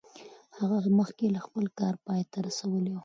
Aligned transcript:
هغه 0.57 0.77
مخکې 0.99 1.25
لا 1.33 1.41
خپل 1.47 1.65
کار 1.79 1.95
پای 2.05 2.21
ته 2.31 2.37
رسولی 2.47 2.91
و. 2.93 2.99